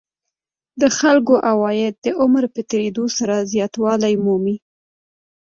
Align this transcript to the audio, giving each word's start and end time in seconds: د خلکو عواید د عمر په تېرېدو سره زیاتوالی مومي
د 0.81 0.83
خلکو 0.97 1.35
عواید 1.51 1.95
د 2.05 2.07
عمر 2.21 2.43
په 2.53 2.61
تېرېدو 2.69 3.05
سره 3.17 3.35
زیاتوالی 3.51 4.13
مومي 4.25 4.55